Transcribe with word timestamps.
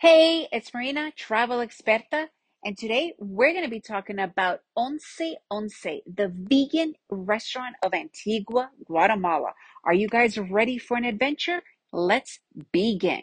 Hey, 0.00 0.46
it's 0.52 0.72
Marina, 0.72 1.10
travel 1.16 1.58
experta, 1.58 2.28
and 2.64 2.78
today 2.78 3.14
we're 3.18 3.50
going 3.50 3.64
to 3.64 3.68
be 3.68 3.80
talking 3.80 4.20
about 4.20 4.60
Once 4.76 5.18
Once, 5.50 5.82
the 5.82 6.32
vegan 6.32 6.94
restaurant 7.10 7.74
of 7.82 7.92
Antigua, 7.92 8.70
Guatemala. 8.86 9.54
Are 9.82 9.92
you 9.92 10.06
guys 10.06 10.38
ready 10.38 10.78
for 10.78 10.96
an 10.96 11.04
adventure? 11.04 11.62
Let's 11.92 12.38
begin. 12.70 13.22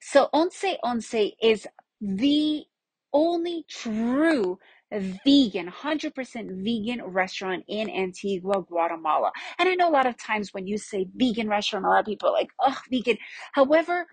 So, 0.00 0.28
Once 0.32 0.64
Once 0.84 1.12
is 1.42 1.66
the 2.00 2.66
only 3.12 3.64
true 3.68 4.60
vegan, 4.92 5.70
100% 5.70 6.64
vegan 6.64 7.02
restaurant 7.04 7.64
in 7.66 7.90
Antigua, 7.90 8.62
Guatemala. 8.62 9.32
And 9.58 9.68
I 9.68 9.74
know 9.74 9.88
a 9.88 9.90
lot 9.90 10.06
of 10.06 10.16
times 10.16 10.50
when 10.54 10.68
you 10.68 10.78
say 10.78 11.08
vegan 11.16 11.48
restaurant, 11.48 11.84
a 11.84 11.88
lot 11.88 12.00
of 12.00 12.06
people 12.06 12.28
are 12.28 12.32
like, 12.32 12.50
oh, 12.60 12.78
vegan. 12.90 13.18
However, 13.54 14.06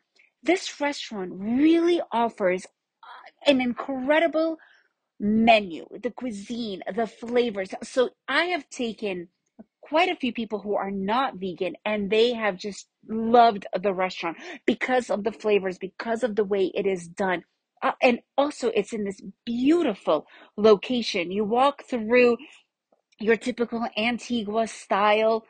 this 0.43 0.79
restaurant 0.79 1.31
really 1.33 2.01
offers 2.11 2.65
an 3.45 3.61
incredible 3.61 4.57
menu, 5.19 5.85
the 6.01 6.11
cuisine, 6.11 6.81
the 6.95 7.07
flavors. 7.07 7.69
So 7.83 8.11
I 8.27 8.45
have 8.45 8.69
taken 8.69 9.29
quite 9.81 10.09
a 10.09 10.15
few 10.15 10.31
people 10.31 10.59
who 10.59 10.75
are 10.75 10.91
not 10.91 11.35
vegan 11.37 11.75
and 11.83 12.09
they 12.09 12.33
have 12.33 12.57
just 12.57 12.87
loved 13.07 13.65
the 13.81 13.93
restaurant 13.93 14.37
because 14.65 15.09
of 15.09 15.23
the 15.23 15.31
flavors, 15.31 15.77
because 15.77 16.23
of 16.23 16.35
the 16.35 16.43
way 16.43 16.71
it 16.73 16.85
is 16.85 17.07
done. 17.07 17.43
Uh, 17.81 17.93
and 18.01 18.19
also, 18.37 18.69
it's 18.75 18.91
in 18.91 19.05
this 19.05 19.21
beautiful 19.45 20.27
location. 20.57 21.31
You 21.31 21.45
walk 21.45 21.83
through 21.89 22.37
your 23.19 23.37
typical 23.37 23.87
Antigua 23.97 24.67
style 24.67 25.45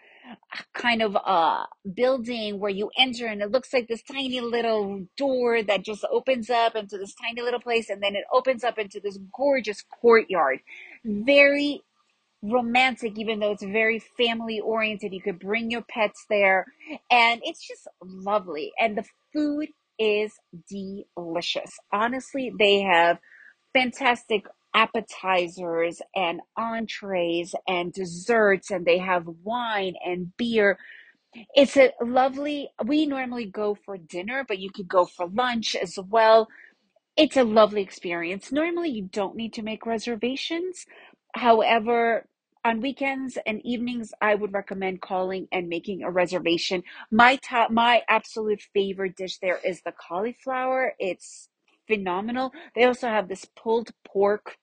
kind 0.74 1.02
of 1.02 1.18
uh 1.26 1.64
building 1.96 2.60
where 2.60 2.72
you 2.72 2.90
enter 2.98 3.28
and 3.28 3.42
it 3.42 3.52
looks 3.52 3.74
like 3.74 3.88
this 3.88 4.04
tiny 4.04 4.40
little 4.42 5.06
door 5.18 5.64
that 5.64 5.84
just 5.84 6.06
opens 6.12 6.50
up 6.50 6.76
into 6.76 6.98
this 6.98 7.14
tiny 7.16 7.42
little 7.42 7.60
place 7.60 7.90
and 7.90 8.02
then 8.02 8.16
it 8.16 8.24
opens 8.32 8.64
up 8.64 8.78
into 8.78 9.00
this 9.00 9.18
gorgeous 9.36 9.84
courtyard. 10.02 10.60
Very 11.04 11.82
romantic 12.42 13.18
even 13.18 13.40
though 13.40 13.52
it's 13.52 13.64
very 13.64 14.00
family 14.18 14.60
oriented. 14.60 15.14
You 15.14 15.22
could 15.22 15.40
bring 15.40 15.72
your 15.72 15.84
pets 15.84 16.26
there 16.30 16.66
and 17.12 17.42
it's 17.44 17.68
just 17.68 17.88
lovely 18.04 18.72
and 18.80 18.98
the 18.98 19.06
food 19.34 19.70
is 19.98 20.34
delicious. 20.70 21.72
Honestly 21.92 22.52
they 22.58 22.82
have 22.82 23.20
fantastic 23.74 24.46
appetizers 24.74 26.02
and 26.16 26.42
entrees 26.58 27.56
and 27.68 27.94
desserts 27.94 28.72
and 28.72 28.86
they 28.86 28.98
have 28.98 29.28
wine 29.44 29.96
and 30.06 30.36
beer. 30.38 30.78
It's 31.56 31.78
a 31.78 31.92
lovely 32.02 32.70
we 32.86 33.06
normally 33.06 33.46
go 33.46 33.76
for 33.76 33.98
dinner 33.98 34.46
but 34.48 34.60
you 34.60 34.72
could 34.72 34.88
go 34.88 35.06
for 35.06 35.28
lunch 35.28 35.76
as 35.76 35.98
well. 36.10 36.48
It's 37.18 37.38
a 37.38 37.44
lovely 37.44 37.82
experience. 37.82 38.52
Normally 38.52 38.90
you 38.90 39.04
don't 39.12 39.36
need 39.36 39.54
to 39.54 39.64
make 39.64 39.86
reservations. 39.86 40.86
However 41.36 42.28
on 42.66 42.82
weekends 42.82 43.38
and 43.46 43.62
evenings 43.66 44.14
i 44.22 44.36
would 44.36 44.52
recommend 44.54 45.02
calling 45.02 45.48
and 45.52 45.70
making 45.70 46.04
a 46.04 46.12
reservation. 46.12 46.84
My 47.12 47.38
top 47.38 47.72
my 47.72 48.04
absolute 48.10 48.62
favorite 48.74 49.16
dish 49.16 49.38
there 49.40 49.60
is 49.66 49.82
the 49.82 49.94
cauliflower. 49.94 50.94
It's 51.00 51.50
phenomenal. 51.90 52.54
They 52.76 52.86
also 52.86 53.10
have 53.10 53.28
this 53.28 53.46
pulled 53.56 53.92
pork 54.06 54.58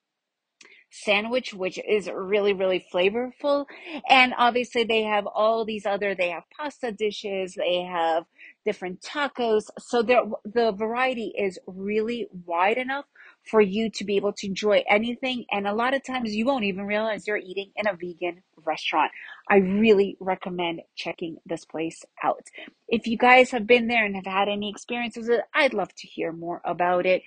sandwich, 0.89 1.53
which 1.53 1.79
is 1.87 2.09
really, 2.09 2.53
really 2.53 2.85
flavorful. 2.93 3.65
And 4.09 4.33
obviously, 4.37 4.83
they 4.83 5.03
have 5.03 5.27
all 5.27 5.65
these 5.65 5.85
other, 5.85 6.15
they 6.15 6.29
have 6.29 6.43
pasta 6.57 6.91
dishes, 6.91 7.55
they 7.55 7.81
have 7.81 8.25
different 8.65 9.01
tacos. 9.01 9.63
So 9.79 10.01
the 10.01 10.71
variety 10.71 11.33
is 11.37 11.59
really 11.67 12.27
wide 12.45 12.77
enough 12.77 13.05
for 13.49 13.61
you 13.61 13.89
to 13.89 14.03
be 14.03 14.17
able 14.17 14.33
to 14.33 14.47
enjoy 14.47 14.83
anything. 14.89 15.45
And 15.51 15.67
a 15.67 15.73
lot 15.73 15.93
of 15.93 16.03
times 16.03 16.33
you 16.33 16.45
won't 16.45 16.65
even 16.65 16.85
realize 16.85 17.27
you're 17.27 17.37
eating 17.37 17.71
in 17.75 17.87
a 17.87 17.93
vegan 17.93 18.43
restaurant. 18.65 19.11
I 19.49 19.57
really 19.57 20.17
recommend 20.19 20.81
checking 20.95 21.37
this 21.45 21.63
place 21.63 22.03
out. 22.21 22.47
If 22.89 23.07
you 23.07 23.17
guys 23.17 23.51
have 23.51 23.65
been 23.65 23.87
there 23.87 24.05
and 24.05 24.15
have 24.15 24.25
had 24.25 24.49
any 24.49 24.69
experiences, 24.69 25.29
I'd 25.53 25.73
love 25.73 25.93
to 25.95 26.07
hear 26.07 26.33
more 26.33 26.61
about 26.65 27.05
it. 27.05 27.21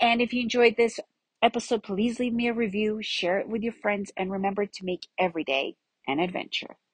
And 0.00 0.22
if 0.22 0.32
you 0.32 0.42
enjoyed 0.42 0.76
this 0.76 0.98
episode, 1.42 1.84
please 1.84 2.20
leave 2.20 2.34
me 2.34 2.48
a 2.48 2.54
review, 2.54 3.00
share 3.02 3.38
it 3.40 3.48
with 3.48 3.62
your 3.62 3.74
friends, 3.74 4.12
and 4.16 4.32
remember 4.32 4.66
to 4.66 4.86
make 4.86 5.08
every 5.18 5.44
day 5.44 5.76
an 6.08 6.20
adventure. 6.20 6.78